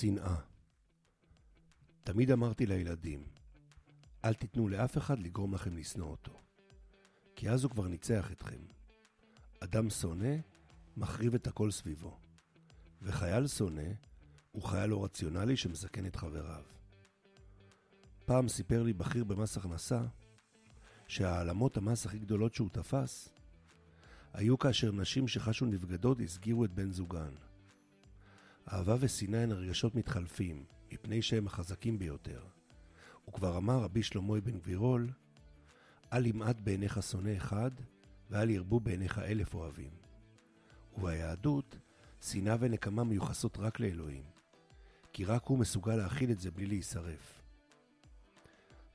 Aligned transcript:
שנאה. 0.00 0.36
תמיד 2.04 2.30
אמרתי 2.30 2.66
לילדים, 2.66 3.24
אל 4.24 4.34
תיתנו 4.34 4.68
לאף 4.68 4.98
אחד 4.98 5.18
לגרום 5.18 5.54
לכם 5.54 5.76
לשנוא 5.76 6.10
אותו, 6.10 6.40
כי 7.36 7.50
אז 7.50 7.64
הוא 7.64 7.70
כבר 7.70 7.88
ניצח 7.88 8.32
אתכם. 8.32 8.60
אדם 9.60 9.90
שונא 9.90 10.34
מחריב 10.96 11.34
את 11.34 11.46
הכל 11.46 11.70
סביבו, 11.70 12.18
וחייל 13.02 13.46
שונא 13.46 13.90
הוא 14.52 14.62
חייל 14.62 14.90
לא 14.90 15.04
רציונלי 15.04 15.56
שמסכן 15.56 16.06
את 16.06 16.16
חבריו. 16.16 16.62
פעם 18.24 18.48
סיפר 18.48 18.82
לי 18.82 18.92
בכיר 18.92 19.24
במס 19.24 19.56
הכנסה 19.56 20.02
שהעלמות 21.08 21.76
המס 21.76 22.06
הכי 22.06 22.18
גדולות 22.18 22.54
שהוא 22.54 22.68
תפס 22.72 23.28
היו 24.32 24.58
כאשר 24.58 24.92
נשים 24.92 25.28
שחשו 25.28 25.66
נבגדות 25.66 26.20
הסגירו 26.20 26.64
את 26.64 26.72
בן 26.72 26.92
זוגן. 26.92 27.34
אהבה 28.72 28.96
ושנאה 29.00 29.42
הן 29.42 29.52
הרגשות 29.52 29.94
מתחלפים, 29.94 30.64
מפני 30.92 31.22
שהם 31.22 31.46
החזקים 31.46 31.98
ביותר. 31.98 32.42
וכבר 33.28 33.56
אמר 33.56 33.78
רבי 33.78 34.02
שלמה 34.02 34.38
אבן 34.38 34.58
גבירול, 34.58 35.10
אל 36.12 36.26
ימעט 36.26 36.60
בעיניך 36.60 37.02
שונא 37.02 37.36
אחד, 37.36 37.70
ואל 38.30 38.50
ירבו 38.50 38.80
בעיניך 38.80 39.18
אלף 39.18 39.54
אוהבים. 39.54 39.90
וביהדות, 40.98 41.78
שנאה 42.22 42.56
ונקמה 42.60 43.04
מיוחסות 43.04 43.58
רק 43.58 43.80
לאלוהים, 43.80 44.24
כי 45.12 45.24
רק 45.24 45.46
הוא 45.46 45.58
מסוגל 45.58 45.96
להכיל 45.96 46.30
את 46.30 46.40
זה 46.40 46.50
בלי 46.50 46.66
להישרף. 46.66 47.42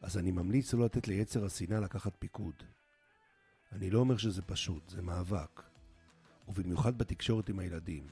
אז 0.01 0.17
אני 0.17 0.31
ממליץ 0.31 0.73
לא 0.73 0.85
לתת 0.85 1.07
ליצר 1.07 1.45
השנאה 1.45 1.79
לקחת 1.79 2.13
פיקוד. 2.19 2.55
אני 3.71 3.89
לא 3.89 3.99
אומר 3.99 4.17
שזה 4.17 4.41
פשוט, 4.41 4.89
זה 4.89 5.01
מאבק. 5.01 5.61
ובמיוחד 6.47 6.97
בתקשורת 6.97 7.49
עם 7.49 7.59
הילדים. 7.59 8.07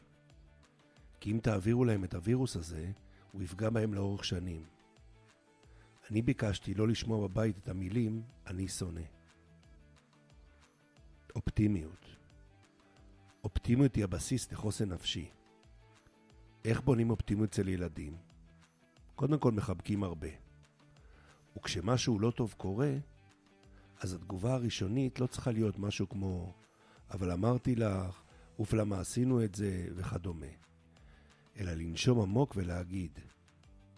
כי 1.19 1.31
אם 1.31 1.39
תעבירו 1.43 1.85
להם 1.85 2.03
את 2.03 2.13
הווירוס 2.13 2.55
הזה, 2.55 2.91
הוא 3.31 3.43
יפגע 3.43 3.69
בהם 3.69 3.93
לאורך 3.93 4.25
שנים. 4.25 4.63
אני 6.11 6.21
ביקשתי 6.21 6.73
לא 6.73 6.87
לשמוע 6.87 7.27
בבית 7.27 7.57
את 7.57 7.69
המילים 7.69 8.23
"אני 8.47 8.67
שונא". 8.67 9.01
אופטימיות 11.35 12.05
אופטימיות 13.43 13.95
היא 13.95 14.03
הבסיס 14.03 14.51
לחוסן 14.51 14.93
נפשי. 14.93 15.29
איך 16.65 16.81
בונים 16.81 17.09
אופטימיות 17.09 17.49
אצל 17.49 17.67
ילדים? 17.67 18.17
קודם 19.15 19.39
כל 19.39 19.51
מחבקים 19.51 20.03
הרבה. 20.03 20.27
וכשמשהו 21.57 22.19
לא 22.19 22.31
טוב 22.31 22.53
קורה, 22.57 22.93
אז 23.99 24.13
התגובה 24.13 24.53
הראשונית 24.53 25.19
לא 25.19 25.27
צריכה 25.27 25.51
להיות 25.51 25.79
משהו 25.79 26.09
כמו 26.09 26.53
אבל 27.11 27.31
אמרתי 27.31 27.75
לך, 27.75 28.21
אוף 28.59 28.73
למה 28.73 28.99
עשינו 28.99 29.43
את 29.43 29.55
זה 29.55 29.87
וכדומה. 29.95 30.45
אלא 31.59 31.71
לנשום 31.71 32.21
עמוק 32.21 32.53
ולהגיד, 32.55 33.19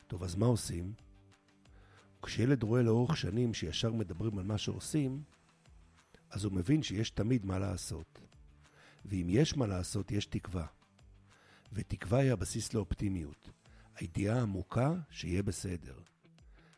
טוב, 0.07 0.23
אז 0.23 0.35
מה 0.35 0.45
עושים? 0.45 0.93
כשילד 2.21 2.63
רואה 2.63 2.81
לאורך 2.81 3.17
שנים 3.17 3.53
שישר 3.53 3.91
מדברים 3.91 4.37
על 4.37 4.43
מה 4.43 4.57
שעושים, 4.57 5.23
אז 6.29 6.43
הוא 6.43 6.53
מבין 6.53 6.83
שיש 6.83 7.09
תמיד 7.09 7.45
מה 7.45 7.59
לעשות. 7.59 8.21
ואם 9.05 9.25
יש 9.29 9.57
מה 9.57 9.67
לעשות, 9.67 10.11
יש 10.11 10.25
תקווה. 10.25 10.65
ותקווה 11.73 12.19
היא 12.19 12.31
הבסיס 12.31 12.73
לאופטימיות, 12.73 13.49
הידיעה 13.95 14.39
העמוקה 14.39 14.93
שיהיה 15.09 15.43
בסדר. 15.43 15.99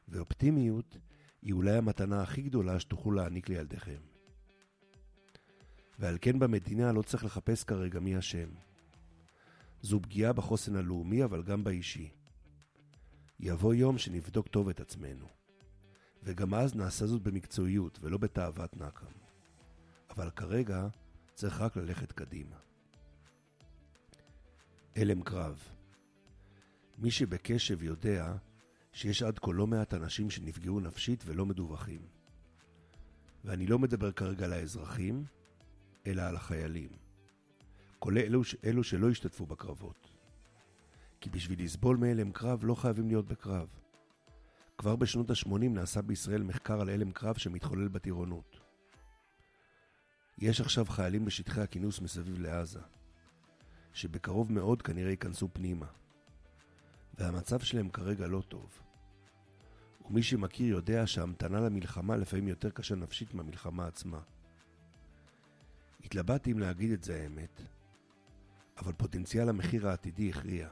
ואופטימיות 0.08 0.98
היא 1.42 1.54
אולי 1.54 1.78
המתנה 1.78 2.22
הכי 2.22 2.42
גדולה 2.42 2.80
שתוכלו 2.80 3.12
להעניק 3.12 3.50
לילדיכם. 3.50 4.00
ועל 6.00 6.18
כן 6.22 6.40
במדינה 6.40 6.92
לא 6.92 7.02
צריך 7.02 7.26
לחפש 7.26 7.64
כרגע 7.64 8.00
מי 8.00 8.20
אשם. 8.20 8.50
זו 9.84 10.02
פגיעה 10.02 10.34
בחוסן 10.34 10.76
הלאומי, 10.76 11.24
אבל 11.24 11.44
גם 11.44 11.64
באישי. 11.64 12.10
יבוא 13.40 13.74
יום 13.74 13.98
שנבדוק 13.98 14.48
טוב 14.48 14.70
את 14.70 14.80
עצמנו. 14.80 15.28
וגם 16.24 16.54
אז 16.54 16.76
נעשה 16.76 17.08
זאת 17.08 17.22
במקצועיות 17.22 18.00
ולא 18.02 18.18
בתאוות 18.18 18.78
נקם. 18.78 19.06
אבל 20.10 20.30
כרגע 20.30 20.88
צריך 21.34 21.62
רק 21.62 21.78
ללכת 21.78 22.12
קדימה. 22.12 22.56
הלם 24.96 25.22
קרב 25.22 25.64
מי 26.98 27.12
שבקשב 27.12 27.84
יודע 27.84 28.36
שיש 28.94 29.24
עד 29.24 29.40
כה 29.40 29.52
לא 29.52 29.68
מעט 29.68 29.94
אנשים 29.94 30.30
שנפגעו 30.30 30.80
נפשית 30.80 31.24
ולא 31.26 31.46
מדווחים. 31.46 32.02
ואני 33.46 33.68
לא 33.68 33.80
מדבר 33.80 34.12
כרגע 34.12 34.46
על 34.46 34.54
האזרחים, 34.54 35.26
אלא 36.08 36.22
על 36.22 36.36
החיילים. 36.36 37.03
כולל 38.04 38.18
אלו, 38.18 38.42
אלו 38.64 38.84
שלא 38.84 39.10
השתתפו 39.10 39.46
בקרבות. 39.46 40.10
כי 41.22 41.30
בשביל 41.30 41.64
לסבול 41.64 41.98
מהלם 41.98 42.32
קרב 42.32 42.66
לא 42.66 42.76
חייבים 42.76 43.08
להיות 43.08 43.28
בקרב. 43.28 43.68
כבר 44.78 44.96
בשנות 44.96 45.30
ה-80 45.30 45.70
נעשה 45.70 46.02
בישראל 46.02 46.44
מחקר 46.44 46.82
על 46.82 46.90
הלם 46.90 47.12
קרב 47.12 47.38
שמתחולל 47.38 47.88
בטירונות. 47.88 48.60
יש 50.38 50.62
עכשיו 50.62 50.86
חיילים 50.86 51.26
בשטחי 51.26 51.62
הכינוס 51.62 52.02
מסביב 52.02 52.40
לעזה, 52.40 52.80
שבקרוב 53.94 54.52
מאוד 54.52 54.82
כנראה 54.82 55.12
ייכנסו 55.12 55.48
פנימה. 55.54 55.88
והמצב 57.18 57.60
שלהם 57.60 57.90
כרגע 57.90 58.28
לא 58.28 58.42
טוב. 58.48 58.80
ומי 60.06 60.24
שמכיר 60.24 60.68
יודע 60.68 61.08
שההמתנה 61.08 61.60
למלחמה 61.60 62.18
לפעמים 62.18 62.48
יותר 62.48 62.70
קשה 62.70 62.96
נפשית 62.96 63.34
מהמלחמה 63.34 63.88
עצמה. 63.88 64.20
התלבטתי 66.04 66.52
אם 66.52 66.60
להגיד 66.60 66.92
את 66.92 67.04
זה 67.04 67.22
האמת, 67.22 67.62
אבל 68.78 68.94
פוטנציאל 68.94 69.50
המחיר 69.50 69.88
העתידי 69.88 70.30
הכריע. 70.30 70.70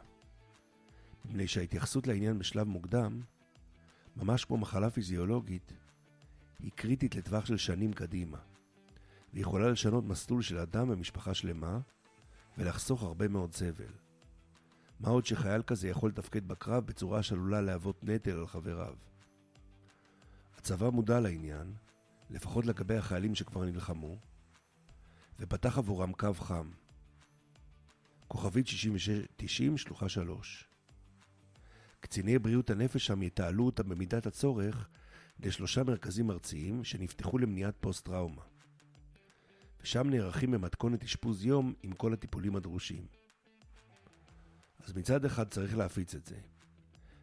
מפני 1.26 1.48
שההתייחסות 1.48 2.08
לעניין 2.08 2.40
בשלב 2.40 2.68
מוקדם, 2.68 3.22
ממש 4.18 4.46
כמו 4.46 4.58
מחלה 4.58 4.90
פיזיולוגית, 4.90 5.74
היא 6.60 6.72
קריטית 6.76 7.16
לטווח 7.16 7.46
של 7.46 7.58
שנים 7.58 7.94
קדימה, 7.94 8.38
ויכולה 9.34 9.70
לשנות 9.70 10.04
מסלול 10.04 10.42
של 10.42 10.58
אדם 10.58 10.90
ומשפחה 10.90 11.34
שלמה, 11.34 11.80
ולחסוך 12.58 13.04
הרבה 13.04 13.28
מאוד 13.28 13.54
סבל. 13.54 13.94
מה 15.00 15.10
עוד 15.10 15.26
שחייל 15.26 15.62
כזה 15.62 15.88
יכול 15.88 16.10
לתפקד 16.10 16.48
בקרב 16.48 16.86
בצורה 16.86 17.24
שעלולה 17.24 17.62
להוות 17.62 18.04
נטל 18.04 18.32
על 18.32 18.48
חבריו. 18.48 18.96
הצבא 20.58 20.90
מודע 20.90 21.20
לעניין, 21.20 21.74
לפחות 22.30 22.66
לגבי 22.66 22.98
החיילים 22.98 23.36
שכבר 23.36 23.66
נלחמו, 23.66 24.18
ופתח 25.40 25.78
עבורם 25.78 26.14
קו 26.14 26.34
חם. 26.34 26.72
כוכבית 28.32 28.68
6690 28.68 29.78
שלוחה 29.78 30.10
3. 30.10 30.66
קציני 32.00 32.40
בריאות 32.40 32.70
הנפש 32.70 33.06
שם 33.06 33.24
יתעלו 33.24 33.66
אותם 33.66 33.90
במידת 33.90 34.26
הצורך 34.26 34.90
לשלושה 35.40 35.84
מרכזים 35.84 36.32
ארציים 36.32 36.84
שנפתחו 36.84 37.38
למניעת 37.38 37.76
פוסט-טראומה. 37.80 38.42
ושם 39.82 40.10
נערכים 40.10 40.52
במתכונת 40.52 41.04
אשפוז 41.04 41.46
יום 41.46 41.74
עם 41.84 41.92
כל 41.92 42.14
הטיפולים 42.14 42.56
הדרושים. 42.56 43.06
אז 44.86 44.94
מצד 44.94 45.26
אחד 45.26 45.50
צריך 45.50 45.78
להפיץ 45.78 46.16
את 46.16 46.26
זה, 46.26 46.38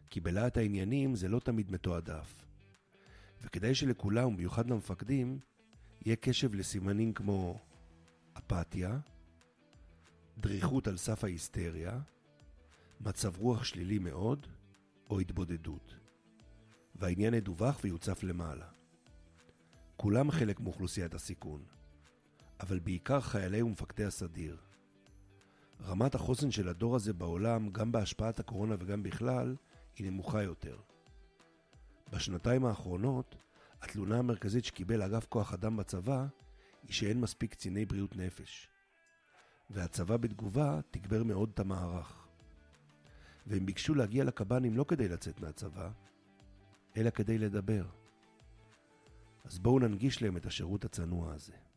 כי 0.09 0.19
בלהט 0.19 0.57
העניינים 0.57 1.15
זה 1.15 1.27
לא 1.27 1.39
תמיד 1.39 1.71
מתועדף. 1.71 2.45
וכדאי 3.41 3.75
שלכולם, 3.75 4.35
במיוחד 4.35 4.69
למפקדים, 4.69 5.39
יהיה 6.05 6.15
קשב 6.15 6.55
לסימנים 6.55 7.13
כמו 7.13 7.59
אפתיה, 8.37 8.99
דריכות 10.39 10.87
על 10.87 10.97
סף 10.97 11.23
ההיסטריה, 11.23 11.99
מצב 13.01 13.37
רוח 13.37 13.63
שלילי 13.63 13.99
מאוד, 13.99 14.47
או 15.09 15.19
התבודדות. 15.19 15.95
והעניין 16.95 17.33
ידווח 17.33 17.79
ויוצף 17.83 18.23
למעלה. 18.23 18.67
כולם 19.95 20.31
חלק 20.31 20.59
מאוכלוסיית 20.59 21.13
הסיכון, 21.13 21.63
אבל 22.59 22.79
בעיקר 22.79 23.21
חיילי 23.21 23.61
ומפקדי 23.61 24.05
הסדיר. 24.05 24.57
רמת 25.81 26.15
החוסן 26.15 26.51
של 26.51 26.69
הדור 26.69 26.95
הזה 26.95 27.13
בעולם, 27.13 27.69
גם 27.69 27.91
בהשפעת 27.91 28.39
הקורונה 28.39 28.75
וגם 28.79 29.03
בכלל, 29.03 29.55
היא 29.95 30.11
נמוכה 30.11 30.43
יותר. 30.43 30.77
בשנתיים 32.11 32.65
האחרונות, 32.65 33.35
התלונה 33.81 34.19
המרכזית 34.19 34.65
שקיבל 34.65 35.01
אגף 35.01 35.25
כוח 35.25 35.53
אדם 35.53 35.77
בצבא 35.77 36.25
היא 36.83 36.93
שאין 36.93 37.21
מספיק 37.21 37.51
קציני 37.51 37.85
בריאות 37.85 38.15
נפש. 38.15 38.69
והצבא 39.69 40.17
בתגובה 40.17 40.79
תגבר 40.91 41.23
מאוד 41.23 41.49
את 41.53 41.59
המערך. 41.59 42.27
והם 43.47 43.65
ביקשו 43.65 43.95
להגיע 43.95 44.23
לקב"נים 44.23 44.77
לא 44.77 44.85
כדי 44.87 45.07
לצאת 45.07 45.39
מהצבא, 45.41 45.91
אלא 46.97 47.09
כדי 47.09 47.37
לדבר. 47.37 47.85
אז 49.43 49.59
בואו 49.59 49.79
ננגיש 49.79 50.21
להם 50.21 50.37
את 50.37 50.45
השירות 50.45 50.85
הצנוע 50.85 51.33
הזה. 51.33 51.68